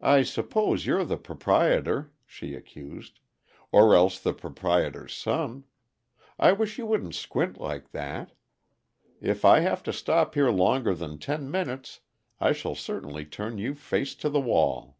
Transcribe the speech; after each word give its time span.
"I 0.00 0.22
suppose 0.22 0.86
you're 0.86 1.04
the 1.04 1.16
proprietor," 1.16 2.12
she 2.24 2.54
accused, 2.54 3.18
"or 3.72 3.96
else 3.96 4.20
the 4.20 4.32
proprietor's 4.32 5.12
son. 5.12 5.64
I 6.38 6.52
wish 6.52 6.78
you 6.78 6.86
wouldn't 6.86 7.16
squint 7.16 7.58
like 7.60 7.90
that. 7.90 8.30
If 9.20 9.44
I 9.44 9.58
have 9.58 9.82
to 9.82 9.92
stop 9.92 10.34
here 10.34 10.50
longer 10.50 10.94
than 10.94 11.18
ten 11.18 11.50
minutes, 11.50 11.98
I 12.38 12.52
shall 12.52 12.76
certainly 12.76 13.24
turn 13.24 13.58
you 13.58 13.74
face 13.74 14.14
to 14.14 14.30
the 14.30 14.40
wall." 14.40 14.96